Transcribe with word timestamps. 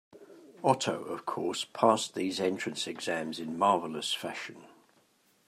Otto, 0.63 1.03
of 1.03 1.27
course, 1.27 1.63
passed 1.63 2.15
these 2.15 2.39
entrance 2.39 2.87
exams 2.87 3.39
in 3.39 3.55
marvelous 3.59 4.15
fashion. 4.15 4.63